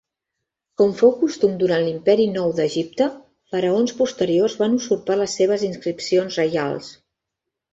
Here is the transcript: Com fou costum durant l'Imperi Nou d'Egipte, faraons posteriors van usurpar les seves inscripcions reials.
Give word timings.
Com 0.81 0.93
fou 1.01 1.11
costum 1.17 1.51
durant 1.63 1.83
l'Imperi 1.87 2.25
Nou 2.37 2.55
d'Egipte, 2.61 3.09
faraons 3.53 3.93
posteriors 4.01 4.57
van 4.63 4.79
usurpar 4.79 5.19
les 5.21 5.37
seves 5.41 5.67
inscripcions 5.69 6.41
reials. 6.43 6.91